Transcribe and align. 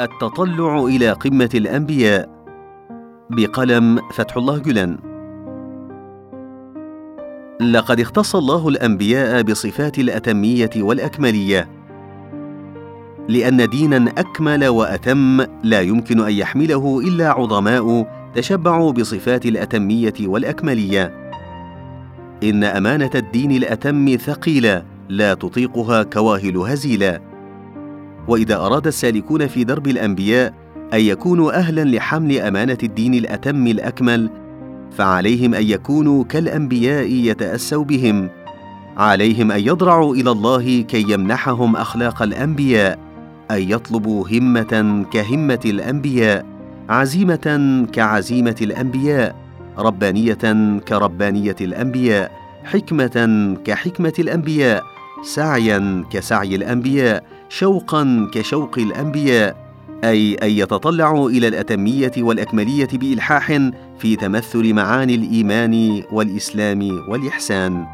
التطلع 0.00 0.84
إلى 0.84 1.12
قمة 1.12 1.50
الأنبياء 1.54 2.28
بقلم 3.30 4.00
فتح 4.12 4.36
الله 4.36 4.58
جلن 4.58 4.98
لقد 7.60 8.00
اختص 8.00 8.36
الله 8.36 8.68
الأنبياء 8.68 9.42
بصفات 9.42 9.98
الأتمية 9.98 10.70
والأكملية 10.76 11.68
لأن 13.28 13.68
دينا 13.68 14.12
أكمل 14.18 14.66
وأتم 14.66 15.40
لا 15.62 15.80
يمكن 15.80 16.20
أن 16.20 16.32
يحمله 16.32 17.00
إلا 17.00 17.30
عظماء 17.30 18.06
تشبعوا 18.34 18.92
بصفات 18.92 19.46
الأتمية 19.46 20.14
والأكملية. 20.20 21.32
إن 22.42 22.64
أمانة 22.64 23.10
الدين 23.14 23.50
الأتم 23.50 24.16
ثقيلة 24.16 24.82
لا 25.08 25.34
تطيقها 25.34 26.02
كواهل 26.02 26.56
هزيلة. 26.56 27.35
وإذا 28.28 28.56
أراد 28.56 28.86
السالكون 28.86 29.46
في 29.46 29.64
درب 29.64 29.86
الأنبياء 29.86 30.54
أن 30.94 31.00
يكونوا 31.00 31.52
أهلا 31.58 31.84
لحمل 31.84 32.38
أمانة 32.38 32.78
الدين 32.82 33.14
الأتم 33.14 33.66
الأكمل 33.66 34.30
فعليهم 34.96 35.54
أن 35.54 35.64
يكونوا 35.64 36.24
كالأنبياء 36.24 37.10
يتأسوا 37.10 37.84
بهم. 37.84 38.28
عليهم 38.96 39.52
أن 39.52 39.60
يضرعوا 39.60 40.14
إلى 40.14 40.30
الله 40.30 40.80
كي 40.80 41.04
يمنحهم 41.12 41.76
أخلاق 41.76 42.22
الأنبياء 42.22 42.98
أن 43.50 43.62
يطلبوا 43.62 44.28
همة 44.28 45.04
كهمة 45.12 45.60
الأنبياء 45.64 46.46
عزيمة 46.88 47.86
كعزيمة 47.92 48.56
الأنبياء 48.62 49.36
ربانية 49.78 50.78
كربانية 50.88 51.56
الأنبياء 51.60 52.32
حكمة 52.64 53.56
كحكمة 53.64 54.12
الأنبياء. 54.18 54.95
سعيا 55.22 56.04
كسعي 56.10 56.54
الأنبياء 56.54 57.24
شوقا 57.48 58.30
كشوق 58.32 58.78
الأنبياء 58.78 59.66
أي 60.04 60.34
أن 60.34 60.50
يتطلعوا 60.50 61.30
إلى 61.30 61.48
الأتمية 61.48 62.12
والأكملية 62.18 62.88
بإلحاح 62.92 63.58
في 63.98 64.16
تمثل 64.16 64.74
معاني 64.74 65.14
الإيمان 65.14 66.02
والإسلام 66.12 67.04
والإحسان. 67.08 67.86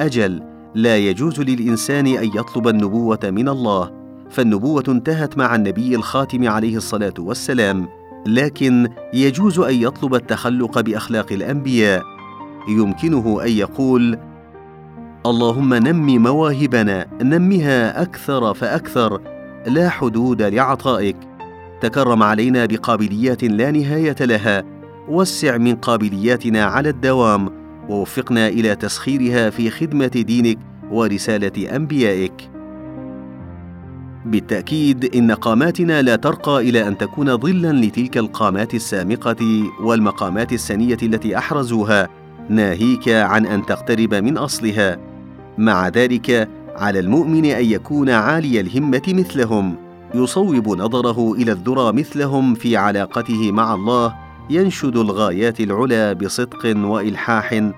أجل 0.00 0.42
لا 0.74 0.96
يجوز 0.96 1.40
للإنسان 1.40 2.06
أن 2.06 2.30
يطلب 2.34 2.68
النبوة 2.68 3.18
من 3.24 3.48
الله 3.48 3.90
فالنبوة 4.30 4.84
انتهت 4.88 5.38
مع 5.38 5.54
النبي 5.54 5.96
الخاتم 5.96 6.48
عليه 6.48 6.76
الصلاة 6.76 7.14
والسلام 7.18 7.88
لكن 8.26 8.88
يجوز 9.14 9.58
أن 9.58 9.74
يطلب 9.74 10.14
التخلق 10.14 10.80
بأخلاق 10.80 11.32
الأنبياء. 11.32 12.02
يمكنه 12.68 13.42
أن 13.42 13.50
يقول 13.50 14.18
اللهم 15.26 15.74
نم 15.74 16.22
مواهبنا 16.22 17.06
نمها 17.22 18.02
أكثر 18.02 18.54
فأكثر. 18.54 19.20
لا 19.66 19.88
حدود 19.88 20.42
لعطائك. 20.42 21.16
تكرم 21.80 22.22
علينا 22.22 22.66
بقابليات 22.66 23.44
لا 23.44 23.70
نهاية 23.70 24.16
لها. 24.20 24.62
وسع 25.08 25.56
من 25.56 25.74
قابلياتنا 25.74 26.64
على 26.64 26.88
الدوام. 26.88 27.50
ووفقنا 27.88 28.48
إلى 28.48 28.74
تسخيرها 28.74 29.50
في 29.50 29.70
خدمة 29.70 30.06
دينك 30.06 30.58
ورسالة 30.90 31.76
أنبيائك. 31.76 32.50
بالتأكيد 34.26 35.14
إن 35.14 35.30
قاماتنا 35.30 36.02
لا 36.02 36.16
ترقى 36.16 36.68
إلى 36.68 36.88
أن 36.88 36.98
تكون 36.98 37.36
ظلا 37.36 37.72
لتلك 37.72 38.18
القامات 38.18 38.74
السامقة 38.74 39.70
والمقامات 39.82 40.52
السنية 40.52 40.98
التي 41.02 41.38
أحرزوها. 41.38 42.08
ناهيك 42.48 43.08
عن 43.08 43.46
أن 43.46 43.66
تقترب 43.66 44.14
من 44.14 44.38
أصلها. 44.38 45.11
مع 45.58 45.88
ذلك 45.88 46.48
على 46.76 46.98
المؤمن 46.98 47.44
أن 47.44 47.64
يكون 47.64 48.10
عالي 48.10 48.60
الهمة 48.60 49.02
مثلهم 49.08 49.76
يصوب 50.14 50.68
نظره 50.68 51.32
إلى 51.32 51.52
الذرى 51.52 51.92
مثلهم 51.92 52.54
في 52.54 52.76
علاقته 52.76 53.52
مع 53.52 53.74
الله 53.74 54.14
ينشد 54.50 54.96
الغايات 54.96 55.60
العلى 55.60 56.14
بصدق 56.14 56.76
وإلحاح 56.76 57.70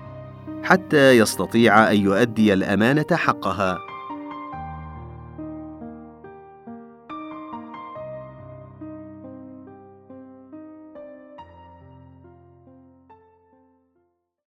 حتى 0.63 1.11
يستطيع 1.11 1.91
أن 1.91 1.97
يؤدي 1.97 2.53
الأمانة 2.53 3.05
حقها. 3.11 3.94